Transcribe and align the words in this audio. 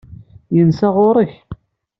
Yensa 0.55 0.87
ɣur-k? 0.95 1.31